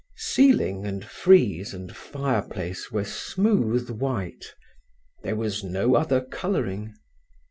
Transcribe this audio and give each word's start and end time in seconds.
Ceiling 0.17 0.83
and 0.87 1.05
frieze 1.05 1.75
and 1.75 1.95
fireplace 1.95 2.91
were 2.91 3.03
smooth 3.03 3.87
white. 3.91 4.55
There 5.21 5.35
was 5.35 5.63
no 5.63 5.93
other 5.93 6.21
colouring. 6.21 6.95